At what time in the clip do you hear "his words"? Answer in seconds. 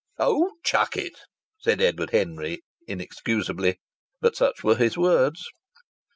4.75-5.47